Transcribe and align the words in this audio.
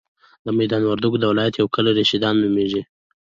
د 0.45 0.47
ميدان 0.57 0.81
وردګو 0.85 1.17
ولایت 1.31 1.53
یو 1.57 1.67
کلی 1.75 1.91
رشیدان 1.99 2.35
نوميږي. 2.43 2.81